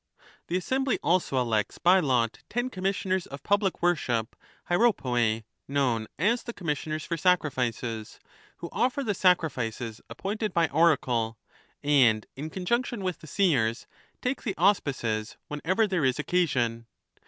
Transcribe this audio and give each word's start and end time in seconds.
The 0.47 0.57
Assembly 0.57 0.97
also 1.03 1.39
elects 1.39 1.77
by 1.77 1.99
lot 1.99 2.39
ten 2.49 2.71
Commis 2.71 2.93
sioners 3.03 3.27
of 3.27 3.43
Public 3.43 3.83
Worship 3.83 4.35
[Hieropoei], 4.67 5.43
known 5.67 6.07
as 6.17 6.41
the 6.41 6.53
Commissioners 6.53 7.03
for 7.05 7.17
Sacrifices, 7.17 8.19
who 8.57 8.69
offer 8.71 9.03
the 9.03 9.13
sacrifices 9.13 10.01
appointed 10.09 10.55
by 10.55 10.69
oracle, 10.69 11.37
and, 11.83 12.25
in 12.35 12.49
conjunc 12.49 12.87
tion 12.87 13.03
with 13.03 13.19
the 13.19 13.27
seers, 13.27 13.85
take 14.23 14.41
the 14.41 14.55
auspices 14.57 15.37
whenever 15.49 15.85
there 15.85 16.03
is 16.03 16.17
occasion. 16.17 16.87